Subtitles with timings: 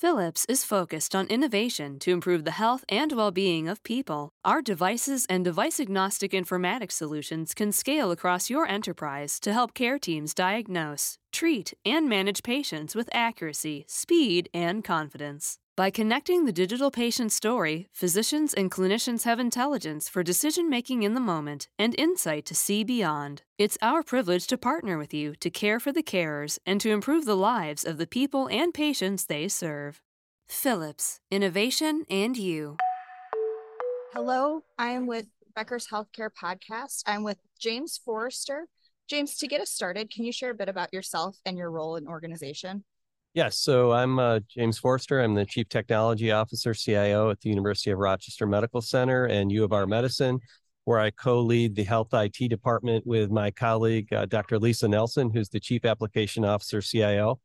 [0.00, 4.30] Philips is focused on innovation to improve the health and well being of people.
[4.44, 9.98] Our devices and device agnostic informatics solutions can scale across your enterprise to help care
[9.98, 15.58] teams diagnose, treat, and manage patients with accuracy, speed, and confidence.
[15.78, 21.14] By connecting the digital patient story, physicians and clinicians have intelligence for decision making in
[21.14, 23.42] the moment and insight to see beyond.
[23.58, 27.26] It's our privilege to partner with you to care for the carers and to improve
[27.26, 30.00] the lives of the people and patients they serve.
[30.48, 32.76] Philips, innovation and you.
[34.12, 37.04] Hello, I am with Becker's Healthcare Podcast.
[37.06, 38.66] I'm with James Forrester.
[39.08, 41.94] James, to get us started, can you share a bit about yourself and your role
[41.94, 42.82] in organization?
[43.38, 43.56] Yes.
[43.56, 45.20] So I'm uh, James Forrester.
[45.20, 49.62] I'm the Chief Technology Officer, CIO at the University of Rochester Medical Center and U
[49.62, 50.40] of R Medicine,
[50.86, 54.58] where I co lead the Health IT department with my colleague, uh, Dr.
[54.58, 57.38] Lisa Nelson, who's the Chief Application Officer, CIO.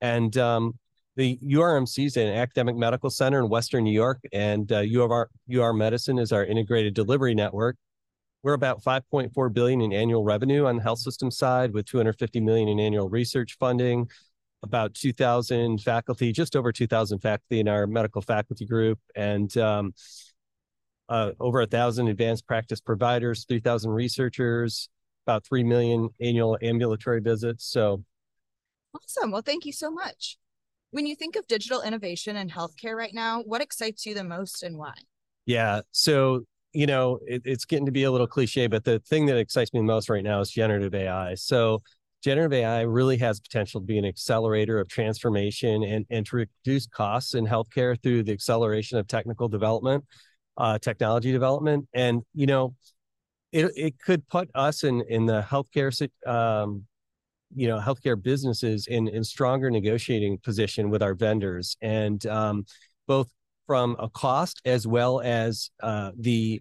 [0.00, 0.78] And um,
[1.16, 5.10] the URMC is an academic medical center in Western New York, and uh, U of
[5.10, 7.76] R, UR Medicine is our integrated delivery network.
[8.42, 12.68] We're about 5.4 billion in annual revenue on the health system side, with 250 million
[12.68, 14.08] in annual research funding,
[14.62, 19.92] about 2,000 faculty, just over 2,000 faculty in our medical faculty group, and um,
[21.08, 24.88] uh, over a thousand advanced practice providers, 3,000 researchers,
[25.26, 27.64] about 3 million annual ambulatory visits.
[27.64, 28.04] So
[28.94, 29.30] awesome.
[29.30, 30.38] Well, thank you so much.
[30.90, 34.62] When you think of digital innovation in healthcare right now, what excites you the most
[34.62, 34.94] and why?
[35.44, 35.82] Yeah.
[35.90, 39.36] So, you know, it, it's getting to be a little cliche, but the thing that
[39.36, 41.34] excites me most right now is generative AI.
[41.34, 41.82] So,
[42.26, 46.84] generative AI really has potential to be an accelerator of transformation and, and to reduce
[46.88, 50.04] costs in healthcare through the acceleration of technical development,
[50.56, 51.86] uh, technology development.
[51.94, 52.74] And, you know,
[53.52, 55.92] it, it could put us in, in the healthcare,
[56.26, 56.82] um,
[57.54, 62.66] you know, healthcare businesses in, in stronger negotiating position with our vendors and um,
[63.06, 63.28] both
[63.68, 66.60] from a cost as well as uh, the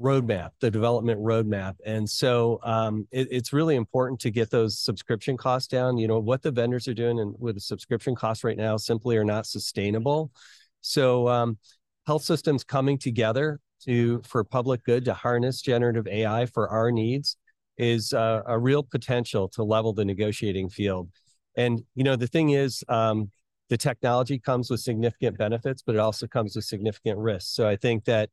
[0.00, 1.74] roadmap, the development roadmap.
[1.84, 5.98] And so um, it, it's really important to get those subscription costs down.
[5.98, 9.16] You know, what the vendors are doing and with the subscription costs right now simply
[9.16, 10.32] are not sustainable.
[10.80, 11.58] So um,
[12.06, 17.36] health systems coming together to for public good to harness generative AI for our needs
[17.76, 21.08] is uh, a real potential to level the negotiating field.
[21.56, 23.30] And you know, the thing is, um,
[23.70, 27.50] the technology comes with significant benefits, but it also comes with significant risks.
[27.50, 28.30] So I think that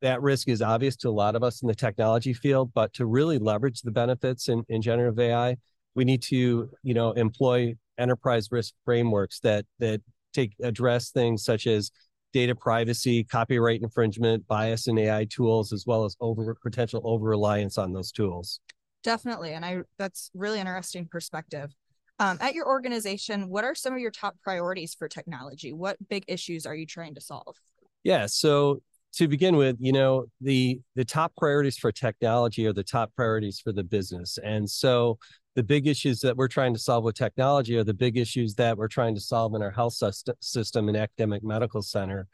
[0.00, 3.06] that risk is obvious to a lot of us in the technology field, but to
[3.06, 5.56] really leverage the benefits in, in generative AI,
[5.94, 10.00] we need to, you know, employ enterprise risk frameworks that that
[10.32, 11.90] take address things such as
[12.32, 17.78] data privacy, copyright infringement, bias in AI tools, as well as over potential over reliance
[17.78, 18.60] on those tools.
[19.02, 21.74] Definitely, and I that's really interesting perspective.
[22.20, 25.72] Um, at your organization, what are some of your top priorities for technology?
[25.72, 27.56] What big issues are you trying to solve?
[28.02, 28.82] Yeah, so
[29.14, 33.60] to begin with, you know, the the top priorities for technology are the top priorities
[33.60, 34.38] for the business.
[34.42, 35.18] And so
[35.54, 38.76] the big issues that we're trying to solve with technology are the big issues that
[38.76, 40.00] we're trying to solve in our health
[40.40, 42.28] system and academic medical center.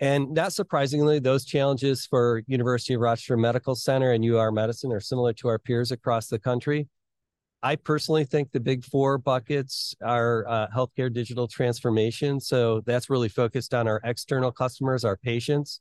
[0.00, 5.00] And not surprisingly, those challenges for University of Rochester Medical Center and UR Medicine are
[5.00, 6.88] similar to our peers across the country.
[7.62, 12.38] I personally think the big four buckets are uh, healthcare digital transformation.
[12.40, 15.80] So that's really focused on our external customers, our patients,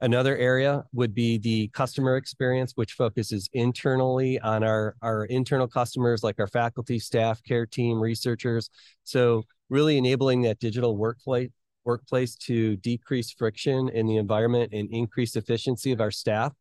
[0.00, 6.22] Another area would be the customer experience, which focuses internally on our, our internal customers
[6.22, 8.70] like our faculty, staff, care team, researchers.
[9.02, 11.50] So really enabling that digital workplace
[11.84, 16.52] workplace to decrease friction in the environment and increase efficiency of our staff.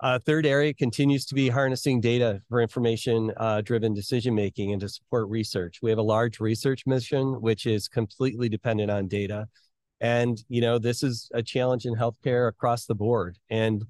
[0.00, 4.80] Uh, third area continues to be harnessing data for information uh, driven decision making and
[4.80, 5.78] to support research.
[5.80, 9.46] We have a large research mission, which is completely dependent on data.
[10.02, 13.38] And, you know, this is a challenge in healthcare across the board.
[13.48, 13.84] And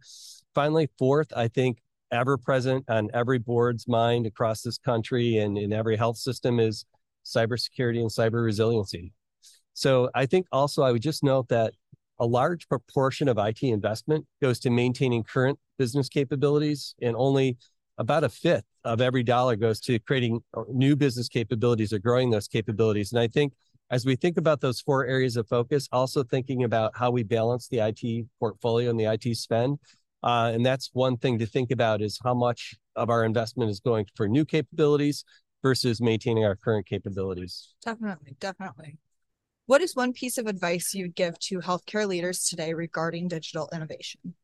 [0.55, 1.79] finally, fourth, I think
[2.13, 6.85] ever present on every board's mind across this country and in every health system is
[7.25, 9.15] cybersecurity and cyber resiliency.
[9.73, 11.73] So I think also I would just note that
[12.19, 17.57] a large proportion of IT investment goes to maintaining current business capabilities, and only
[17.97, 22.49] about a fifth of every dollar goes to creating new business capabilities or growing those
[22.49, 23.13] capabilities.
[23.13, 23.55] And I think
[23.91, 27.69] as we think about those four areas of focus, also thinking about how we balance
[27.69, 29.79] the IT portfolio and the IT spend.
[30.23, 33.81] Uh, and that's one thing to think about is how much of our investment is
[33.81, 35.25] going for new capabilities
[35.63, 37.75] versus maintaining our current capabilities.
[37.85, 38.99] Definitely, definitely.
[39.67, 44.35] What is one piece of advice you'd give to healthcare leaders today regarding digital innovation?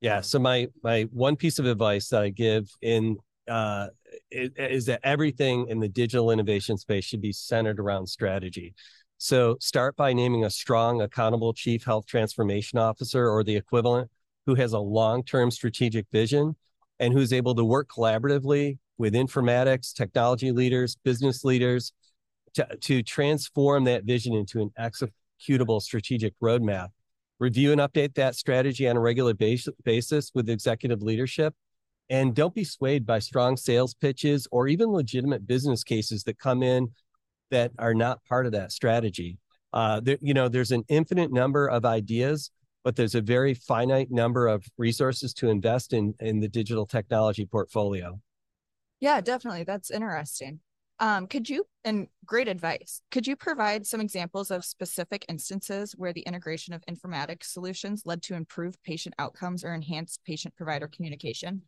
[0.00, 3.16] Yeah, so my my one piece of advice that I give in
[3.52, 3.88] uh,
[4.30, 8.74] is that everything in the digital innovation space should be centered around strategy.
[9.18, 14.10] So start by naming a strong, accountable chief health transformation officer or the equivalent
[14.46, 16.56] who has a long term strategic vision
[16.98, 21.92] and who's able to work collaboratively with informatics, technology leaders, business leaders
[22.54, 26.88] to, to transform that vision into an executable strategic roadmap.
[27.38, 31.54] Review and update that strategy on a regular basis with executive leadership.
[32.12, 36.62] And don't be swayed by strong sales pitches or even legitimate business cases that come
[36.62, 36.92] in
[37.50, 39.38] that are not part of that strategy.
[39.72, 42.52] Uh, there, you know, there's an infinite number of ideas
[42.84, 47.46] but there's a very finite number of resources to invest in in the digital technology
[47.46, 48.20] portfolio.
[49.00, 49.64] Yeah, definitely.
[49.64, 50.60] That's interesting.
[50.98, 56.12] Um, could you, and great advice, could you provide some examples of specific instances where
[56.12, 61.62] the integration of informatics solutions led to improved patient outcomes or enhanced patient provider communication?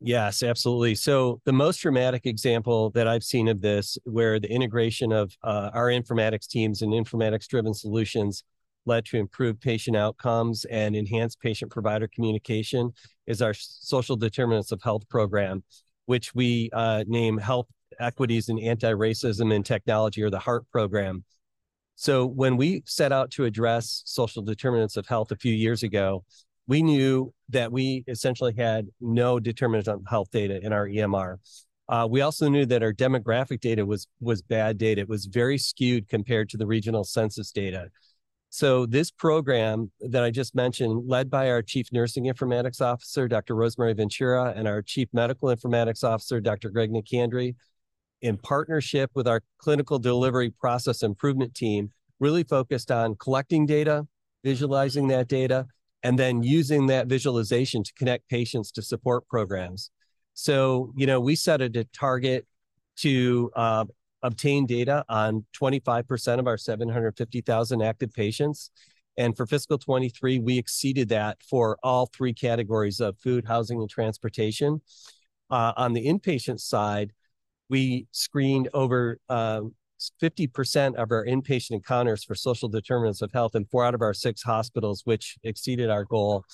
[0.00, 0.94] Yes, absolutely.
[0.94, 5.70] So, the most dramatic example that I've seen of this, where the integration of uh,
[5.72, 8.44] our informatics teams and informatics driven solutions
[8.86, 12.92] led to improved patient outcomes and enhanced patient provider communication
[13.26, 15.62] is our social determinants of health program,
[16.06, 17.66] which we uh, name Health
[17.98, 21.24] Equities and Anti-Racism in Technology or the HEART program.
[21.96, 26.24] So when we set out to address social determinants of health a few years ago,
[26.66, 31.36] we knew that we essentially had no determinants of health data in our EMR.
[31.88, 35.02] Uh, we also knew that our demographic data was was bad data.
[35.02, 37.88] It was very skewed compared to the regional census data.
[38.48, 43.56] So this program that I just mentioned, led by our Chief Nursing Informatics Officer, Dr.
[43.56, 46.70] Rosemary Ventura, and our Chief Medical Informatics Officer, Dr.
[46.70, 47.56] Greg Nicandri,
[48.22, 51.90] in partnership with our Clinical Delivery Process Improvement Team,
[52.20, 54.06] really focused on collecting data,
[54.44, 55.66] visualizing that data,
[56.04, 59.90] and then using that visualization to connect patients to support programs.
[60.34, 62.46] So, you know, we set a target
[62.98, 63.86] to uh,
[64.22, 68.70] obtain data on 25% of our 750,000 active patients.
[69.16, 73.88] And for fiscal 23, we exceeded that for all three categories of food, housing, and
[73.88, 74.82] transportation.
[75.50, 77.12] Uh, on the inpatient side,
[77.70, 79.62] we screened over uh,
[80.22, 84.14] 50% of our inpatient encounters for social determinants of health in four out of our
[84.14, 86.44] six hospitals, which exceeded our goal.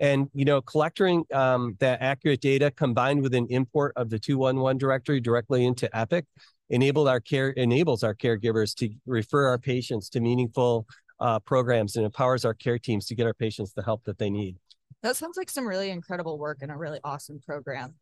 [0.00, 4.78] And you know, collecting um, that accurate data combined with an import of the 211
[4.78, 6.24] directory directly into Epic
[6.70, 10.86] enabled our care enables our caregivers to refer our patients to meaningful
[11.20, 14.30] uh, programs and empowers our care teams to get our patients the help that they
[14.30, 14.56] need.
[15.02, 17.94] That sounds like some really incredible work and a really awesome program.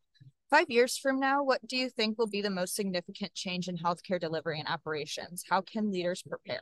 [0.53, 3.77] Five years from now, what do you think will be the most significant change in
[3.77, 5.43] healthcare delivery and operations?
[5.49, 6.61] How can leaders prepare?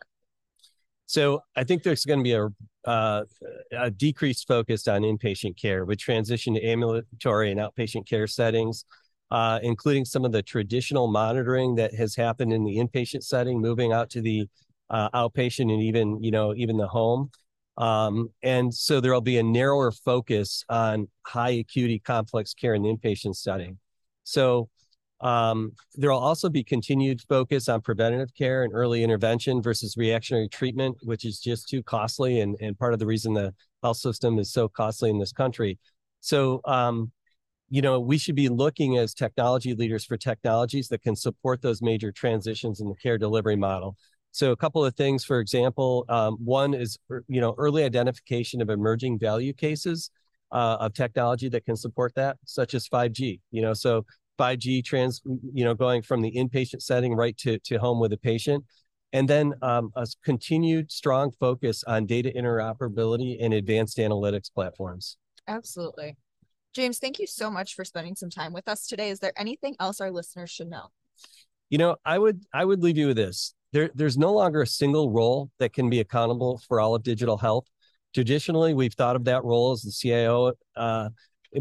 [1.07, 2.47] So I think there's going to be a,
[2.89, 3.25] uh,
[3.77, 8.85] a decreased focus on inpatient care with transition to ambulatory and outpatient care settings
[9.31, 13.93] uh, including some of the traditional monitoring that has happened in the inpatient setting, moving
[13.93, 14.47] out to the
[14.89, 17.31] uh, outpatient and even you know even the home.
[17.81, 22.83] Um, and so there will be a narrower focus on high acuity complex care in
[22.83, 23.79] the inpatient setting.
[24.23, 24.69] So
[25.19, 30.47] um, there will also be continued focus on preventative care and early intervention versus reactionary
[30.47, 33.51] treatment, which is just too costly and, and part of the reason the
[33.81, 35.79] health system is so costly in this country.
[36.19, 37.11] So um,
[37.71, 41.81] you know, we should be looking as technology leaders for technologies that can support those
[41.81, 43.95] major transitions in the care delivery model.
[44.31, 48.61] So a couple of things, for example, um, one is, er, you know, early identification
[48.61, 50.09] of emerging value cases
[50.51, 54.05] uh, of technology that can support that, such as 5G, you know, so
[54.37, 55.21] 5G trans,
[55.53, 58.63] you know, going from the inpatient setting right to, to home with a patient.
[59.13, 65.17] And then um, a continued strong focus on data interoperability and advanced analytics platforms.
[65.47, 66.15] Absolutely.
[66.73, 69.09] James, thank you so much for spending some time with us today.
[69.09, 70.87] Is there anything else our listeners should know?
[71.69, 73.53] You know, I would I would leave you with this.
[73.73, 77.37] There, there's no longer a single role that can be accountable for all of digital
[77.37, 77.65] health.
[78.13, 81.09] Traditionally, we've thought of that role as the CIO, uh,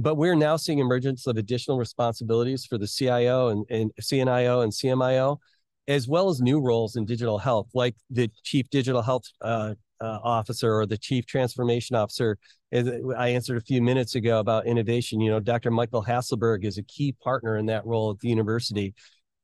[0.01, 4.73] but we're now seeing emergence of additional responsibilities for the CIO and, and CNIO and
[4.73, 5.39] CMIO,
[5.87, 10.19] as well as new roles in digital health, like the chief digital health uh, uh,
[10.23, 12.39] officer or the chief transformation officer.
[12.73, 15.21] As I answered a few minutes ago about innovation.
[15.21, 15.71] You know, Dr.
[15.71, 18.95] Michael Hasselberg is a key partner in that role at the university.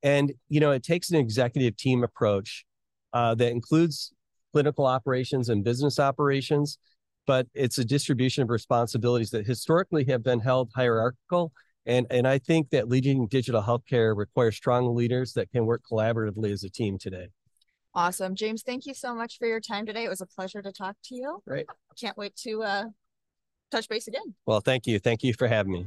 [0.03, 2.65] And, you know, it takes an executive team approach
[3.13, 4.13] uh, that includes
[4.53, 6.79] clinical operations and business operations,
[7.27, 11.53] but it's a distribution of responsibilities that historically have been held hierarchical.
[11.87, 16.53] And, and I think that leading digital healthcare requires strong leaders that can work collaboratively
[16.53, 17.29] as a team today.
[17.95, 18.35] Awesome.
[18.35, 20.05] James, thank you so much for your time today.
[20.05, 21.43] It was a pleasure to talk to you.
[21.47, 21.67] Great.
[21.99, 22.85] Can't wait to uh,
[23.71, 24.35] touch base again.
[24.45, 24.99] Well, thank you.
[24.99, 25.87] Thank you for having me.